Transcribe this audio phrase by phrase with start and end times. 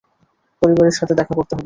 [0.61, 1.59] পরিবারের সাথে দেখা করতে হবে।